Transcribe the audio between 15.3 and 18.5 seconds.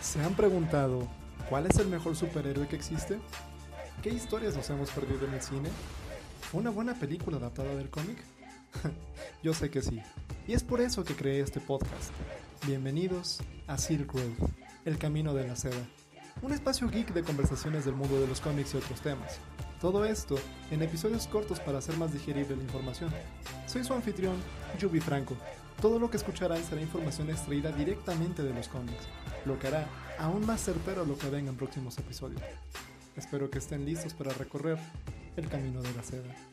de la seda. Un espacio geek de conversaciones del mundo de los